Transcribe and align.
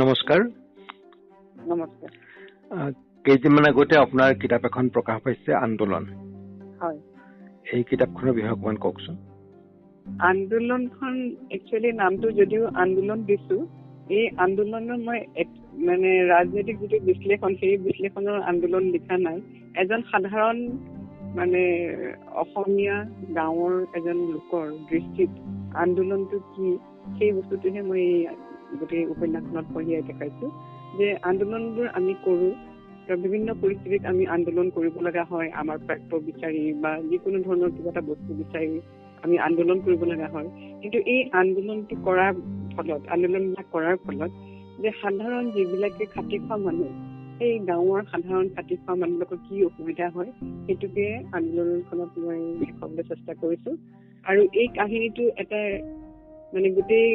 নমস্কাৰ। 0.00 0.42
কেইদিনমান 3.24 3.66
আগতে 3.70 3.94
আপোনাৰ 4.02 4.30
কিতাপ 4.42 4.62
এখন 4.68 4.86
প্ৰকাশ 4.94 5.16
পাইছে 5.24 5.50
আন্দোলন। 5.56 6.04
হয়। 6.80 6.98
এই 7.74 7.82
কিতাপখনৰ 7.90 8.34
বিষয়ে 8.36 8.54
অকণমান 8.54 8.78
কওকচোন। 8.84 9.16
আন্দোলনখন 10.28 11.14
একচুৱেলি 11.56 11.90
নামটো 11.98 12.30
যদিও 12.38 12.64
আন্দোলন 12.84 13.18
দিছো 13.28 13.56
এই 14.18 14.24
আন্দোলনৰ 14.44 14.98
মই 15.06 15.18
মানে 15.88 16.10
ৰাজনৈতিক 16.32 16.76
যিটো 16.82 16.98
বিশ্লেষণ 17.10 17.52
সেই 17.60 17.74
বিশ্লেষণৰ 17.88 18.38
আন্দোলন 18.52 18.84
লিখা 18.94 19.16
নাই। 19.26 19.38
এজন 19.82 20.00
সাধাৰণ 20.10 20.58
মানে 21.38 21.62
অসমীয়া 22.42 22.96
গাঁৱৰ 23.38 23.74
এজন 23.98 24.18
লোকৰ 24.32 24.64
দৃষ্টিত 24.90 25.30
আন্দোলনটো 25.84 26.36
কি 26.52 26.66
সেই 27.16 27.30
বস্তুটোহে 27.36 27.82
মই 27.90 28.04
গোটেই 28.80 29.04
উপন্যাসখনত 29.14 29.66
কঢ়িয়াই 29.74 30.02
দেখাইছো 30.08 30.46
যে 30.98 31.06
আন্দোলনবোৰ 31.30 31.86
আমি 31.98 32.12
কৰো 32.26 32.48
বিভিন্ন 33.24 33.48
পৰিস্থিতিত 33.62 34.02
আমি 34.12 34.24
আন্দোলন 34.36 34.66
কৰিব 34.76 34.94
লগা 35.06 35.24
হয় 35.30 35.48
আমাৰ 35.60 35.78
প্ৰাপ্য 35.86 36.12
বিচাৰি 36.28 36.62
বা 36.82 36.92
যিকোনো 37.10 37.38
ধৰণৰ 37.46 37.70
কিবা 37.76 37.90
এটা 37.92 38.02
বস্তু 38.10 38.30
বিচাৰি 38.40 38.74
আমি 39.24 39.36
আন্দোলন 39.46 39.78
কৰিব 39.86 40.02
লগা 40.12 40.28
হয়। 40.34 40.48
কিন্তু 40.82 40.98
এই 41.14 41.20
আন্দোলনটো 41.42 41.94
কৰাৰ 42.06 42.32
ফলত 42.74 43.02
আন্দোলনবিলাক 43.14 43.66
কৰাৰ 43.74 43.96
ফলত 44.04 44.30
যে 44.82 44.90
সাধাৰণ 45.00 45.44
যিবিলাকে 45.56 46.04
খাটি 46.14 46.36
খোৱা 46.44 46.56
মানুহ 46.66 46.90
সেই 47.38 47.54
গাঁৱৰ 47.70 48.02
সাধাৰণ 48.12 48.46
খাটি 48.54 48.74
খোৱা 48.82 48.94
মানুহবিলাকৰ 49.02 49.38
কি 49.46 49.54
অসুবিধা 49.68 50.06
হয় 50.14 50.30
সেইটোকে 50.66 51.06
আন্দোলনখনত 51.38 52.12
মই 52.24 52.40
দেখুৱাবলৈ 52.60 53.04
চেষ্টা 53.10 53.32
কৰিছো। 53.42 53.70
আৰু 54.26 54.42
এই 54.60 54.68
কাহিনীটো 54.78 55.24
এটা 55.42 55.60
মানে 56.54 56.68
গোটেই 56.76 57.08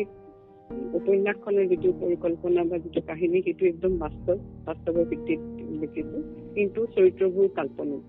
উপন্যাসখনৰ 0.70 1.66
যিটো 1.68 1.90
পৰিকল্পনা 2.02 2.64
বা 2.64 2.78
যিটো 2.78 3.02
কাহিনী 3.02 3.42
সেইটো 3.42 3.66
একদম 3.66 3.98
বাস্তৱ 3.98 4.38
বাস্তৱৰ 4.66 5.06
ভিত্তিত 5.06 5.40
লিখিছো। 5.82 6.18
কিন্তু 6.56 6.86
চৰিত্ৰবোৰ 6.86 7.48
কাল্পনিক। 7.56 8.04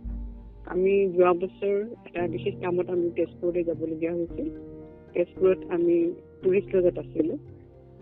আমি 0.67 0.95
যোৱা 1.09 1.33
বছৰ 1.33 1.77
এটা 2.07 2.27
বিশেষ 2.27 2.55
কামত 2.63 2.91
আমি 2.91 3.11
তেজপুৰলৈ 3.11 3.63
যাবলগীয়া 3.65 4.13
হৈছিল। 4.13 4.49
তেজপুৰত 5.15 5.59
আমি 5.71 5.97
টুৰিষ্ট 6.43 6.75
লজত 6.75 6.99
আছিলো। 6.99 7.35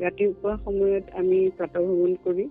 ৰাতিপুৱা 0.00 0.56
সময়ত 0.64 1.05
আমি 1.14 1.39
প্ৰাতঃভ্ৰমণ 1.58 2.12
কৰি 2.25 2.45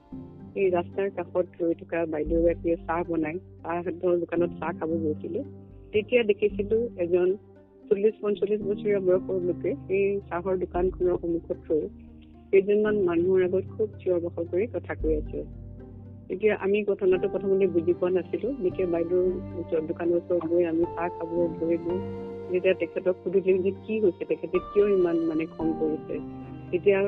এই 0.56 0.68
ৰাস্তাৰ 0.72 1.10
কাষত 1.10 1.48
ৰৈ 1.62 1.74
থকা 1.74 2.06
বাইদেউ 2.06 2.40
এগৰাকীয়ে 2.40 2.76
চাহ 2.76 3.00
বনাই 3.10 3.36
চাহৰ 3.64 4.20
দোকানত 4.20 4.52
চাহ 4.60 4.72
খাব 4.80 4.90
গৈছিলো। 4.90 5.44
তেতিয়া 5.92 6.24
দেখিছিলো 6.24 6.78
এজন 6.98 7.36
চল্লিশ 7.90 8.16
পঞ্চল্লিশ 8.22 8.62
বছৰীয়া 8.62 9.00
বয়সৰ 9.08 9.40
লোকে 9.48 9.72
সেই 9.88 10.06
চাহৰ 10.30 10.56
দোকানখনৰ 10.64 11.18
সন্মুখত 11.22 11.60
ৰৈ 11.70 11.84
কেইজনমান 12.52 12.96
মানুহৰ 13.10 13.44
আগত 13.48 13.66
খুব 13.74 13.88
চিঞৰ 14.00 14.20
বাখৰ 14.26 14.46
কৰি 14.52 14.66
কথা 14.76 14.94
কৈ 15.02 15.14
আছে। 15.18 15.40
এতিয়া 16.30 16.54
আমি 16.66 16.78
ঘটনাটো 16.84 17.28
প্ৰথমতে 17.30 17.68
বুজি 17.68 17.94
পোৱা 18.00 18.12
নাছিলো। 18.16 18.48
যেতিয়া 18.64 18.88
বাইদেউৰ 18.94 19.86
দোকানৰ 19.90 20.18
ওচৰত 20.18 20.44
গৈ 20.52 20.64
আমি 20.72 20.84
চাহ 20.96 21.08
খাব 21.18 21.30
ধৰিলো 21.60 21.96
যেতিয়া 22.52 22.74
তেখেতক 22.74 23.16
সুধিলো 23.24 23.62
যে 23.64 23.72
কি 23.84 23.94
হৈছে? 24.00 24.24
তেখেতে 24.26 24.58
কিয় 24.70 24.88
ইমান 24.98 25.18
মানে 25.30 25.46
খং 25.54 25.68
কৰিছে? 25.80 26.16
তেতিয়া 26.72 27.00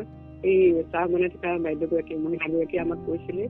এই 0.44 0.59
চাহ 0.92 1.03
বনাই 1.11 1.30
থকা 1.36 1.50
বাইদেউগৰাকী 1.66 2.14
মহিলাগৰাকী 2.23 2.75
আমাক 2.86 3.00
কৈছিলে 3.05 3.45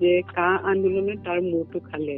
যে 0.00 0.12
কা 0.36 0.48
আন্দোলনে 0.70 1.14
তাৰ 1.26 1.38
মূৰটো 1.50 1.78
খালে। 1.90 2.16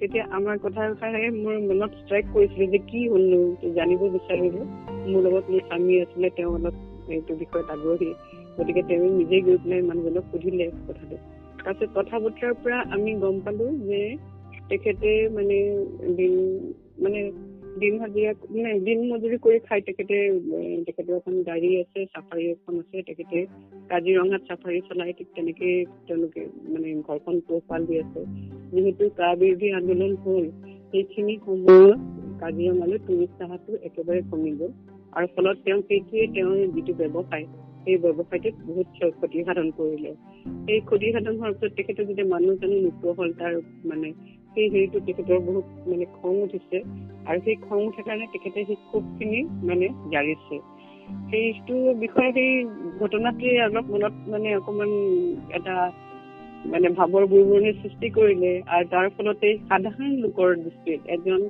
তেতিয়া 0.00 0.22
আমাৰ 0.30 0.56
কথাষাৰে 0.58 1.26
মোৰ 1.34 1.58
মনত 1.64 1.98
ষ্ট্ৰাইক 1.98 2.30
কৰিছিলে 2.32 2.66
যে 2.68 2.78
কি 2.86 3.02
হ'লনো 3.08 3.74
জানিব 3.76 4.00
বিচাৰিলো 4.14 4.62
মোৰ 5.04 5.20
লগত 5.26 5.44
মোৰ 5.48 5.62
স্বামী 5.62 5.98
আছিলে 6.00 6.30
তেওঁ 6.38 6.54
অলপ 6.54 6.80
এইটো 7.10 7.36
বিষয়ত 7.36 7.68
আগ্ৰহী। 7.70 8.10
গতিকে 8.56 8.82
তেওঁ 8.88 9.10
নিজেই 9.12 9.42
গৈ 9.42 9.56
পেলাই 9.62 9.84
মানুহজনক 9.86 10.24
সুধিলে 10.30 10.66
কথাটো। 10.80 11.20
তাৰপিছত 11.60 11.90
কথা 11.94 12.20
বতৰাৰ 12.20 12.56
পৰা 12.60 12.78
আমি 12.90 13.14
গম 13.20 13.38
পালো 13.40 13.68
যে 13.84 14.00
তেখেতে 14.68 15.14
মানে 15.32 15.58
মানে 16.98 17.20
দিন 17.76 17.94
হাজিৰা 18.00 18.32
মানে 18.54 18.72
দিন 18.80 19.00
মজুৰি 19.10 19.36
কৰি 19.44 19.58
খাই 19.62 19.80
তেখেতে 19.86 20.16
তেখেতৰ 20.86 21.14
এখন 21.16 21.34
গাড়ী 21.48 21.70
আছে 21.80 22.04
চাফাৰী 22.12 22.44
এখন 22.50 22.74
আছে 22.80 23.02
তেখেতে 23.08 23.38
কাজিৰঙাত 23.90 24.42
চাফাৰী 24.48 24.78
চলাই 24.88 25.14
ঠিক 25.18 25.28
তেনেকে 25.34 25.70
তেওঁলোকে 26.06 26.42
মানে 26.68 26.88
ঘৰখন 27.08 27.40
পোহপাল 27.48 27.80
দি 27.88 27.98
আছে। 27.98 28.20
যিহেতু 28.72 29.04
কা 29.18 29.28
বিৰোধী 29.40 29.68
আন্দোলন 29.72 30.12
হল 30.22 30.44
সেইখিনি 30.92 31.34
সময়ত 31.44 31.98
কাজিৰঙালৈ 32.40 32.98
টুৰিষ্ট 33.06 33.38
অহাটো 33.42 33.72
একেবাৰে 33.88 34.20
কমি 34.30 34.52
গ'ল। 34.58 34.72
আৰু 35.12 35.26
ফলত 35.34 35.56
তেওঁ 35.64 35.80
সেইটোৱে 35.82 36.24
তেওঁৰ 36.34 36.56
যিটো 36.74 36.92
ব্যৱসায় 37.00 37.46
সেই 37.82 37.96
ব্যৱসায়টোত 38.04 38.54
বহুত 38.66 38.88
ক্ষ- 38.94 39.14
ক্ষতি 39.18 39.44
সাধন 39.48 39.68
কৰিলে। 39.78 40.12
সেই 40.64 40.80
ক্ষতি 40.88 41.10
সাধন 41.14 41.34
হোৱাৰ 41.40 41.52
পিছত 41.54 41.72
তেখেতৰ 41.78 42.08
যেতিয়া 42.08 42.28
মানুহ 42.28 42.52
জানো 42.60 42.76
নোপোৱা 42.80 43.12
হ'ল 43.18 43.30
তাৰ 43.40 43.52
মানে 43.90 44.08
সেই 44.54 44.66
হেৰিটো 44.68 44.98
তেখেতৰ 45.06 45.40
বহুত 45.40 45.66
মানে 45.86 46.06
খং 46.16 46.34
উঠিছে। 46.42 46.78
আৰু 47.26 47.38
সেই 47.44 47.56
খং 47.56 47.78
উঠাৰ 47.86 48.04
কাৰণে 48.04 48.26
তেখেতে 48.32 48.64
সেই 48.64 48.78
ক্ষোভখিনি 48.88 49.40
মানে 49.62 49.86
জাৰিছে। 50.12 50.56
সেইটো 51.30 51.76
বিষয়ে 51.94 52.30
সেই 52.32 52.52
ঘটনাটোৱে 52.98 53.52
অলপ 53.62 53.86
মনত 53.90 54.14
মানে 54.26 54.48
অকমান 54.56 54.90
এটা 55.52 55.76
মানে 56.64 56.88
ভাৱৰ 56.88 57.24
বুৰবুৰণিৰ 57.26 57.74
সৃষ্টি 57.82 58.08
কৰিলে 58.10 58.52
আৰু 58.66 58.84
তাৰ 58.88 59.06
ফলতে 59.16 59.48
সাধাৰণ 59.68 60.12
লোকৰ 60.20 60.48
দৃষ্টিত 60.56 61.00
এজন 61.08 61.40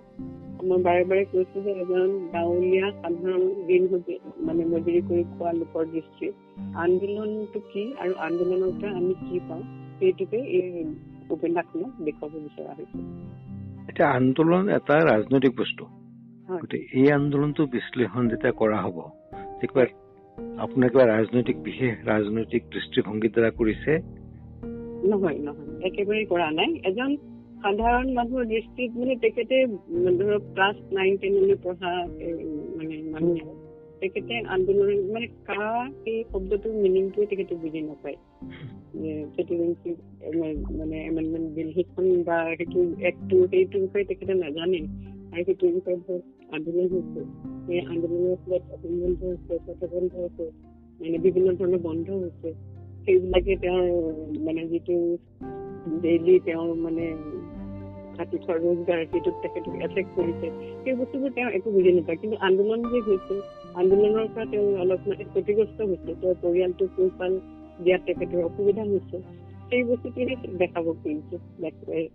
মই 0.64 0.78
বাৰে 0.82 1.04
বাৰে 1.04 1.24
কৈছো 1.24 1.58
যে 1.60 1.72
এজন 1.80 2.08
গাঁৱলীয়া 2.32 2.86
সাধাৰণ 3.02 3.42
দিন 3.66 3.82
হাজি- 3.92 4.20
মানে 4.46 4.62
মজুৰি 4.64 5.00
কৰি 5.08 5.24
খোৱা 5.32 5.52
লোকৰ 5.52 5.84
দৃষ্টিত 5.86 6.32
আন্দোলনটো 6.76 7.60
কি 7.72 7.82
আৰু 7.98 8.12
আন্দোলনৰ 8.28 8.72
পৰা 8.80 8.92
আমি 8.96 9.14
কি 9.20 9.40
পাওঁ 9.48 9.62
সেইটোকে 10.00 10.38
এই 10.58 10.70
উপন্যাসখনত 11.30 11.92
দেখুৱাব 12.02 12.32
বিচৰা 12.38 12.72
হৈছে। 12.74 12.98
এতিয়া 13.88 14.08
আন্দোলন 14.10 14.68
এটা 14.68 14.94
ৰাজনৈতিক 15.04 15.52
বস্তু। 15.58 15.84
গতিকে 16.60 17.00
এই 17.00 17.12
আন্দোলনটো 17.12 17.66
বিশ্লেষণ 17.66 18.28
যেতিয়া 18.28 18.52
কৰা 18.52 18.78
হ'ব 18.82 18.98
কিবা 19.60 19.84
আপোনাৰ 20.58 20.90
কিবা 20.90 21.04
ৰাজনৈতিক 21.04 21.56
বিশেষ 21.62 21.92
ৰাজনৈতিক 22.06 22.62
দৃষ্টিভংগীৰ 22.72 23.30
দ্বাৰা 23.30 23.50
কৰিছে? 23.50 23.92
নহয় 25.08 25.38
নহয় 25.38 25.70
একেবাৰে 25.86 26.24
কৰা 26.24 26.50
নাই। 26.50 26.70
এজন 26.84 27.16
সাধাৰণ 27.62 28.12
মানুহৰ 28.12 28.44
দৃষ্টিত 28.44 28.90
মানে 28.96 29.16
তেখেতে 29.16 29.66
ধৰক 30.18 30.42
ক্লাছ 30.54 30.76
নাইন 30.92 31.16
টেনলৈ 31.16 31.56
পঢ়া 31.62 31.92
মানে 32.76 32.96
মানুহ। 33.12 33.54
তেখেতে 34.00 34.34
আন্দোলন 34.38 35.12
মানে 35.12 35.26
কা 35.26 35.88
সেই 36.04 36.24
শব্দটোৰ 36.32 36.72
মিনিংটোৱে 36.72 37.26
তেখেতে 37.26 37.54
বুজি 37.54 37.80
নাপায়। 37.80 38.16
চিটিজেনশ্বিপ 39.34 39.96
মানে 40.78 40.96
এমেণ্ডমেণ্ট 41.04 41.48
বিল 41.54 41.68
সেইখন 41.72 42.04
বা 42.22 42.36
সেইটো 42.58 42.80
এক্টটো 43.00 43.36
সেইটো 43.50 43.76
বিষয়ে 43.84 44.04
তেখেতে 44.04 44.34
নাজানে 44.34 44.80
আৰু 45.32 45.42
সেইটো 45.46 45.64
বিষয়ে 45.76 45.98
ধৰক 45.98 46.22
আন্দোলন 46.52 46.86
হৈছে 46.92 47.20
সেই 47.66 47.80
আন্দোলনৰ 47.86 48.36
ফলত 48.42 48.62
অসম 48.74 48.92
বন্ধ 49.00 49.20
হৈছে 49.24 49.54
পথ 49.66 49.80
বন্ধ 49.94 50.12
হৈছে 50.16 50.44
মানে 51.00 51.18
বিভিন্ন 51.18 51.48
ধৰণৰ 51.58 51.80
বন্ধ 51.82 52.06
হৈছে 52.14 52.48
সেইবিলাকে 53.04 53.52
তেওঁৰ 53.56 53.84
মানে 54.40 54.62
যিটো 54.66 54.96
ডেইলি 56.02 56.34
তেওঁৰ 56.44 56.70
মানে 56.80 57.06
খাটি 58.16 58.36
খোৱা 58.38 58.54
ৰোজগাৰ 58.56 59.00
সেইটোত 59.04 59.36
তেখেতক 59.42 59.74
এফেক্ট 59.86 60.10
কৰিছে 60.16 60.46
সেই 60.82 60.94
বস্তুবোৰ 60.94 61.30
তেওঁ 61.36 61.50
একো 61.50 61.68
বুজি 61.70 61.92
নাপায় 61.92 62.18
কিন্তু 62.22 62.36
আন্দোলন 62.48 62.80
যে 62.92 63.00
হৈছে 63.00 63.34
আন্দোলনৰ 63.74 64.26
পৰা 64.34 64.44
তেওঁ 64.52 64.66
অলপ 64.82 65.00
মানে 65.06 65.24
ক্ষতিগ্ৰস্ত 65.24 65.78
হৈছে 65.82 66.10
তেওঁৰ 66.14 66.36
পৰিয়ালটো 66.44 66.84
পোহপাল 66.96 67.32
দিয়াত 67.78 68.00
তেখেতৰ 68.06 68.40
অসুবিধা 68.44 68.82
হৈছে 68.84 69.16
সেই 69.68 69.82
বস্তুটোহে 69.84 70.34
দেখাব 70.58 70.84
খুজিছে 70.94 71.36
দেখুৱাই- 71.60 72.10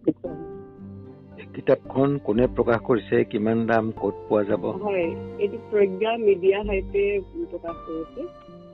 কিতাপখন 1.49 2.09
কোনে 2.25 2.45
প্ৰকাশ 2.55 2.79
কৰিছে 2.85 3.15
কিমান 3.31 3.59
দাম 3.67 3.85
ক'ত 3.97 4.15
পোৱা 4.27 4.41
যাব 4.49 4.63
হয় 4.81 5.05
এইটো 5.39 5.57
প্ৰজ্ঞা 5.69 6.11
মিডিয়া 6.23 6.57
হাইটে 6.67 7.03
প্ৰকাশ 7.51 7.75
কৰিছে 7.85 8.21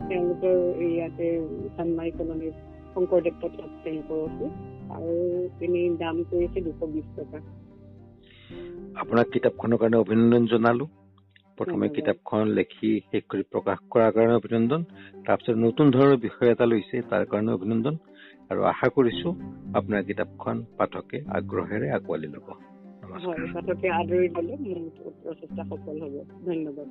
তেওঁলোকৰ 0.08 0.56
ইয়াতে 0.88 1.28
চানমাই 1.76 2.10
কলনীত 2.12 2.56
শংকৰদেৱ 2.94 3.36
পথত 3.42 3.70
তেওঁলোকৰ 3.84 4.20
আছে 4.26 4.46
আৰু 4.96 5.14
এনেই 5.62 5.88
দাম 5.98 6.16
কৰিছে 6.30 6.60
দুশ 6.62 6.80
বিশ 6.92 7.08
টকা 7.16 7.40
আপোনাক 9.00 9.28
কিতাপখনৰ 9.34 9.78
কাৰণে 9.78 9.98
অভিনন্দন 9.98 10.44
জনালো 10.52 10.86
প্ৰথমে। 11.58 11.90
কিতাপখন 11.90 12.44
লিখি 12.50 12.92
শেষ 13.12 13.24
কৰি 13.30 13.44
প্ৰকাশ 13.52 13.78
কৰাৰ 13.92 14.12
কাৰণে 14.12 14.34
অভিনন্দন। 14.34 14.82
তাৰপিছত 15.26 15.56
নতুন 15.58 15.86
ধৰণৰ 15.92 16.18
বিষয় 16.18 16.50
এটা 16.52 16.66
লৈছে 16.66 17.02
তাৰ 17.10 17.24
কাৰণে 17.26 17.52
অভিনন্দন। 17.52 17.96
আৰু 18.50 18.62
আশা 18.64 18.88
কৰিছো 18.88 19.30
আপোনাৰ 19.74 20.02
কিতাপখন 20.04 20.56
পাঠকে 20.78 21.18
আগ্ৰহেৰে 21.30 21.88
আঁকোৱালি 21.92 22.28
ল'ব। 22.28 22.48
নমস্কাৰ। 23.04 23.54
পাঠকে 23.54 23.88
আদৰি 23.92 24.28
ল'লে 24.30 24.56
মোৰ 24.64 25.14
প্ৰচেষ্টা 25.24 25.64
সফল 25.70 25.96
হ'ব। 26.02 26.16
ধন্যবাদ। 26.46 26.88